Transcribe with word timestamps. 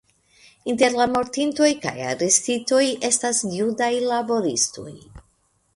Inter 0.71 0.95
la 0.99 1.05
mortintoj 1.15 1.69
kaj 1.83 1.93
arestitoj 2.13 2.83
estas 3.11 3.45
judaj 3.59 3.95
laboristoj. 4.15 4.91